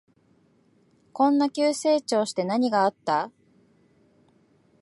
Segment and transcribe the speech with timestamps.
[1.13, 3.29] こんな急成長して何があった？